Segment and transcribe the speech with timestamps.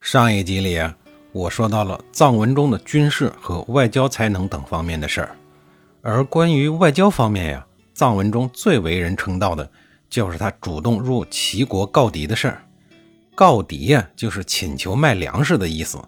[0.00, 0.96] 上一集里啊，
[1.32, 5.36] 我说到了藏文中的军事和外交才能等方面的事儿，
[6.02, 9.68] 而关于外交方面呀，藏文中最为人称道的
[10.08, 12.62] 就是他主动入齐国告敌的事儿。
[13.34, 15.98] 告敌呀，就是请求卖粮食的意思，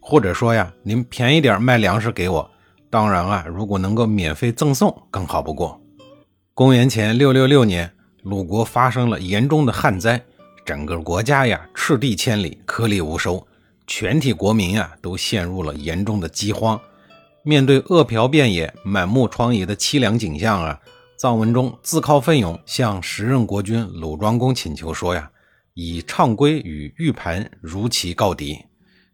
[0.00, 2.50] 或者说呀，您便宜点卖粮食给我。
[2.90, 5.80] 当然啊，如果能够免费赠送，更好不过。
[6.52, 7.90] 公元前六六六年，
[8.22, 10.22] 鲁国发生了严重的旱灾。
[10.66, 13.46] 整个国家呀，赤地千里，颗粒无收，
[13.86, 16.78] 全体国民呀都陷入了严重的饥荒。
[17.44, 20.80] 面对饿殍遍野、满目疮痍的凄凉景象啊，
[21.20, 25.30] 臧文忠自告奋勇向时任国君鲁庄公请求说呀，
[25.74, 28.58] 以唱圭与玉盘如其告敌，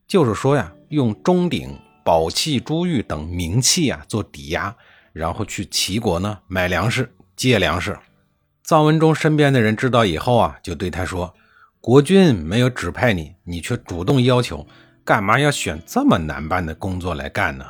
[0.09, 4.75] 就是说呀，用钟鼎、宝器、珠玉等名器啊做抵押，
[5.13, 7.99] 然后去齐国呢买粮食、借粮食。
[8.67, 11.35] 臧文忠身边的人知道以后啊，就对他说。
[11.83, 14.65] 国君没有指派你，你却主动要求，
[15.05, 17.65] 干嘛要选这么难办的工作来干呢？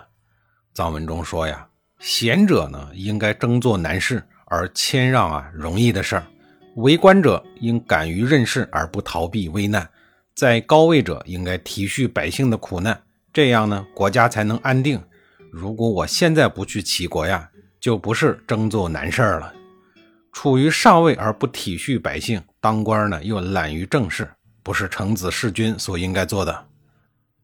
[0.74, 1.66] 臧文忠说呀
[1.98, 6.22] ：“贤者呢，应该争做难事，而谦让啊容易的事儿；
[6.76, 9.82] 为官者应敢于任事，而不逃避危难；
[10.36, 13.00] 在高位者应该体恤百姓的苦难，
[13.32, 15.02] 这样呢，国家才能安定。
[15.50, 17.48] 如果我现在不去齐国呀，
[17.80, 19.54] 就不是争做难事儿了。”
[20.32, 24.28] 处于上位而不体恤百姓，当官呢又懒于政事，
[24.62, 26.66] 不是臣子弑君所应该做的。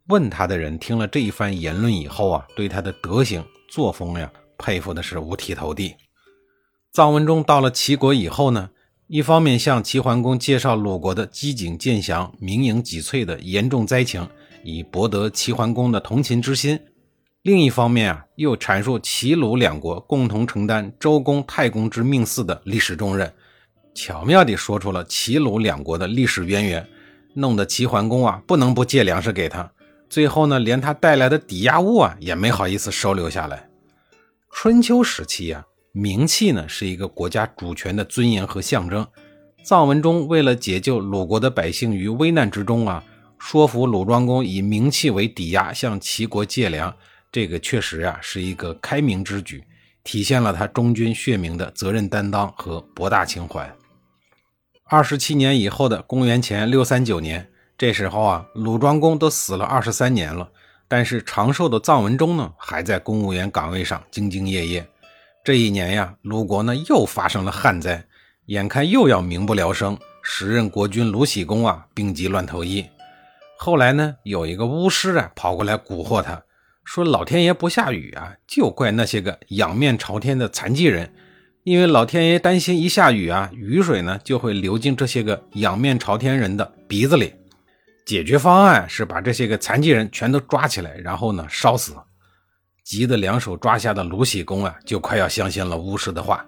[0.09, 5.95] 问他的人听了这一番言论以后啊，对他的德行作风呀，佩服的是五体投地。
[6.95, 8.71] 臧文忠到了齐国以后呢，
[9.07, 14.27] 一方面向齐桓公介绍鲁国的饥馑渐降、民营己瘁的严重灾情，
[14.65, 16.81] 以博得齐桓公的同情之心。
[17.49, 23.33] 另一方面啊，又阐述齐鲁两国共同承担周公、太公之命祀的历史重任，
[23.95, 26.87] 巧妙地说出了齐鲁两国的历史渊源，
[27.33, 29.73] 弄得齐桓公啊不能不借粮食给他。
[30.11, 33.67] 最后呢，连他带来的抵押物啊也没好意思收留下来。
[34.53, 39.07] 春秋时期啊，名器呢是一个国家主权的尊严和象征。
[39.65, 43.03] 臧文中为了解救鲁国的百姓于危难之中啊，
[43.39, 46.95] 说服鲁庄公以名器为抵押向齐国借粮。
[47.31, 49.63] 这个确实呀是一个开明之举，
[50.03, 53.71] 体现了他忠君血明的责任担当和博大情怀。
[54.85, 57.47] 二十七年以后的公元前六三九年，
[57.77, 60.51] 这时候啊，鲁庄公都死了二十三年了，
[60.89, 64.89] 但是长寿的臧文忠呢，还在公务员岗位上兢兢业业。
[65.45, 68.03] 这一年呀，鲁国呢又发生了旱灾，
[68.47, 72.87] 眼看又要民不聊生，时任国君鲁僖公啊病急乱投医。
[73.59, 76.43] 后来呢，有一个巫师啊跑过来蛊惑他。
[76.89, 81.13] 说老天爷不下雨啊，就怪那些个仰面朝天的残疾人，
[81.63, 87.35] 因为老天爷担心一下雨啊，雨水呢就会流进这些个仰面朝天人的鼻子里。
[88.07, 91.93] 解决方案是把这些个残疾人全都抓起来，然后呢烧死。
[92.87, 96.43] 急得两手抓下的卢喜公啊，就快要相信了巫师的话。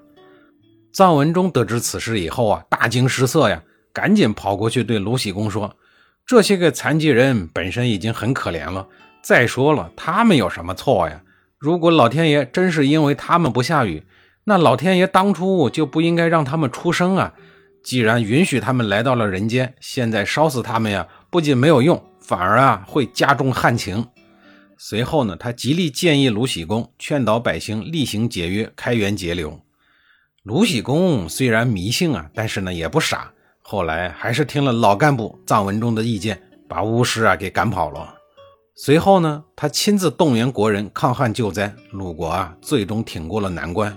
[0.94, 3.62] 臧文忠得知此事以后啊，大惊失色呀，
[3.92, 5.76] 赶紧跑过去对卢喜公说
[6.24, 8.88] ：“这些个残疾人本身已经很可怜了。”
[9.22, 11.22] 再说了，他们有什么错呀？
[11.58, 14.02] 如果老天爷真是因为他们不下雨，
[14.44, 17.34] 那老天爷当初就不应该让他们出生啊！
[17.82, 24.06] 既然允许他们来到了人间，现在烧死他们呀，不仅没有用，反而啊会加重旱情。
[24.78, 29.60] 随后呢，他极力建议鲁喜公劝导百姓厉行节约，开源节流。
[30.42, 38.14] 鲁喜公虽然迷信啊，但是呢也不傻，后来还是听了老干部臧文忠的意见，把巫师啊给赶跑了。
[38.82, 43.94] 随后呢，他亲自动员国人抗旱救灾，鲁国啊最终挺过了难关。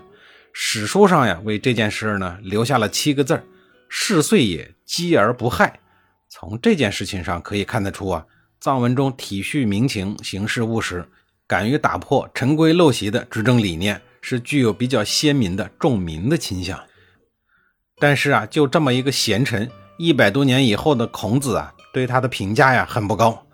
[0.51, 3.45] 史书上呀为这件事呢留下了七个字儿
[3.87, 5.79] ：“是遂也，积而不害。”
[6.27, 8.25] 从这件事情上可以看得出啊，
[8.61, 11.07] 臧文中体恤民情，行事务实，
[11.47, 16.77] 敢于打破陈规陋习的执政理念，是具有比较鲜明的重民的倾向。
[17.99, 23.29] 但是啊，就这么一个贤臣，一百多年以后的孔子啊，对他的评价呀很不高。《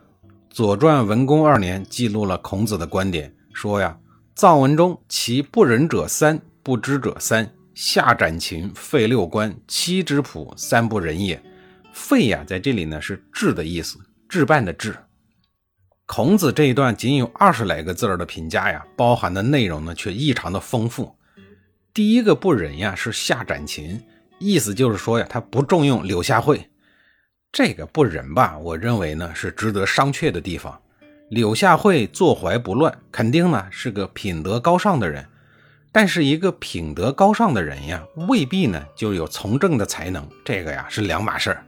[0.50, 3.98] 左传》文公二年记录了孔子的观点，说呀
[4.36, 11.42] ：“藏文中其不仁者三，不知者三，下斩禽，废六官，七之仆，三不仁也。”
[11.94, 14.96] 废呀，在这里呢是治的意思，治办的治。
[16.07, 21.16] 孔子这一段仅有二十来个字儿的评价呀，包含的内容呢却异常的丰富。
[21.94, 24.02] 第一个不仁呀是夏斩秦，
[24.40, 26.69] 意思就是说呀，他不重用柳下惠。
[27.51, 30.80] 这个不仁吧，我认为呢是值得商榷的地方。
[31.30, 35.25] 柳下惠坐怀不乱，肯定呢是个品德高尚的人。
[35.92, 41.66] 但是一个品德高尚的人呀，未必呢就有从政的才能，这个呀是两码事儿。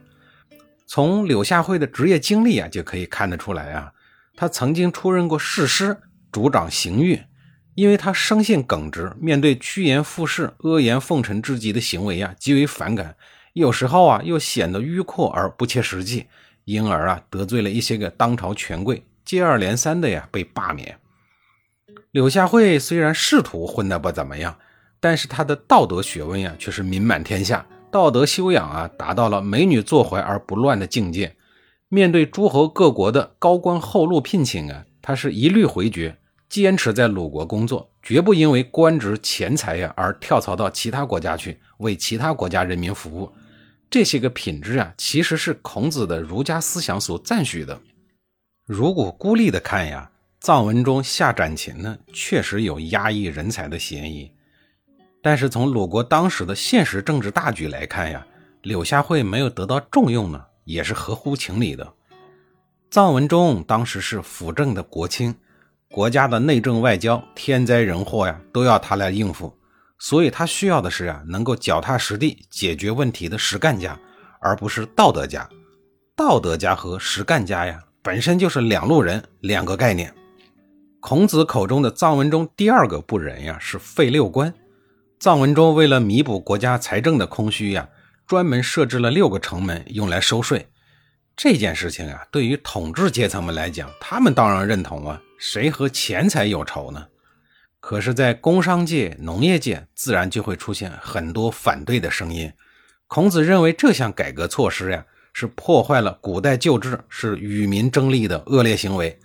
[0.86, 3.92] 从柳下惠的职业经历啊就可以看得出来啊。
[4.36, 5.96] 他曾经出任过侍师，
[6.30, 7.20] 主掌刑狱，
[7.74, 13.16] 因为他生性耿直，面对趋炎附势、阿谀奉承之极的行为啊，极为反感。
[13.52, 16.26] 有时候啊，又显得迂阔而不切实际，
[16.64, 20.98] 因而啊，得罪了一些个当朝权贵，接二连三的呀被罢免。
[22.12, 24.58] 柳下惠虽然仕途混得不怎么样，
[25.00, 31.36] 但是他的道德学问呀却是名满天下，道德修养啊达到了美女坐怀而不乱的境界。
[31.88, 36.16] 面对诸侯各国的高官厚禄聘请啊，他是一律回绝，
[36.48, 43.30] 坚持在鲁国工作，绝不因为官职钱财呀而跳槽到其他国家去为其他国家人民服务。
[43.92, 47.78] 这些个品质啊，其实是孔子的儒家思想所赞许的。
[48.64, 50.10] 如果孤立的看呀，
[50.40, 54.32] 臧文中下斩秦呢，确实有压抑人才的嫌疑。
[55.20, 58.26] 但是从鲁国当时的现实政治大局来看呀，
[58.62, 60.42] 柳下惠没有得到重用呢。
[60.64, 61.92] 也是合乎情理的。
[62.90, 65.34] 臧文中当时是辅政的国卿，
[65.90, 69.52] 国家的内政外交、天灾人祸呀，都要他来应付，
[70.02, 73.96] 所以他需要的是啊，能够脚踏实地解决问题的实干家，
[74.40, 75.48] 而不是道德家。
[76.16, 80.12] 道德家和实干家呀，本身就是两路人，两个概念。
[80.98, 84.52] 孔子口中的臧文中第二个不仁呀，是废六官。
[85.20, 87.88] 臧文中为了弥补国家财政的空虚呀。
[88.26, 90.66] 专门设置了六个城门用来收税，
[91.36, 97.06] 这件事情啊，对于统治阶层们来讲，他们当然认同啊，谁和钱财有仇呢？
[97.82, 102.52] 可是，在工商界、农业界，自然就会出现很多反对的声音。
[103.08, 109.18] 孔子认为这项改革措施呀，是破坏了古代旧制，是与民争利的恶劣行为。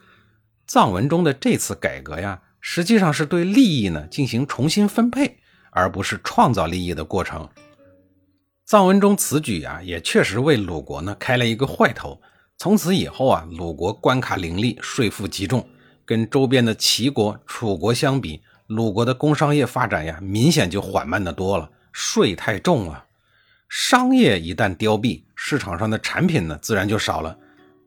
[0.65, 5.37] 藏文中的这次改革呀，实际上是对利益呢进行重新分配，
[5.69, 7.47] 而不是创造利益的过程。
[8.67, 12.19] 臧文中此举啊，也确实为鲁国呢开了一个坏头。
[12.57, 15.69] 从此以后啊，鲁国关卡林立，税负极重，
[16.07, 21.69] 跟周边的齐国、楚国相比，鲁国的工商业发展呀，明显就缓慢的多了。
[21.91, 23.03] 税太重了，
[23.67, 27.37] 商业一旦凋敝，市场上的产品呢，自然就少了。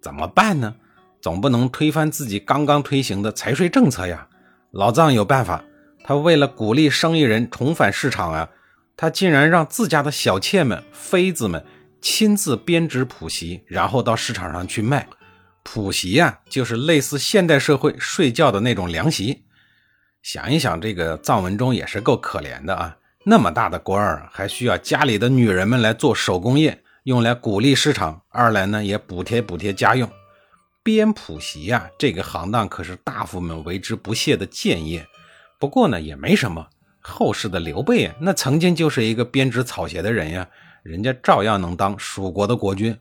[0.02, 0.74] 怎么办呢？
[1.22, 4.28] 总不能推翻自己刚刚推行的财税政策呀。
[4.70, 5.64] 老臧有办法，
[6.04, 8.50] 他为了鼓励生意人重返市场啊。
[8.96, 11.64] 他竟然让自家的小妾们、妃子们
[12.02, 15.08] 亲自编织谱席，然后到市场上去卖。
[15.62, 19.44] 普席呀，就是类似现代社会睡觉的那种凉席。
[20.22, 22.96] 想一想，这个臧文中也是够可怜的啊！
[23.24, 30.10] 那么大的官儿，还需要家里的女人们来做手工业，用来鼓励市场；二来呢，也补贴补贴家用。
[30.82, 35.06] 编普席呀，这个行当可是大夫们为之不懈的贱业。
[35.58, 36.66] 不过呢，也没什么。
[37.00, 40.48] 后世的刘备，那曾经就是一个编织草鞋的人呀，
[40.82, 42.98] 人家照样能当蜀国的国君。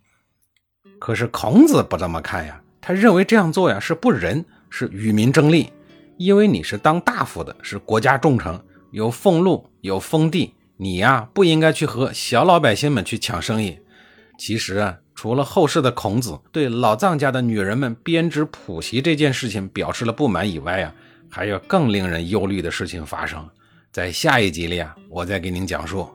[1.00, 5.72] 可是孔子不这么看呀，他认为这样做呀是不仁，是与民争利。
[6.18, 8.60] 因为你是当大夫的，是国家重臣，
[8.92, 13.80] 有俸禄，有封地，你呀不应该去和小老百姓们去抢生意。
[14.38, 20.94] 其实啊，除了后世的孔子对老臧家的女人们编织谱席这件事情表示了不满以外呀，
[21.30, 23.48] 还有更令人忧虑的事情发生。
[23.94, 26.10] 在下一集里啊，我再给您讲述。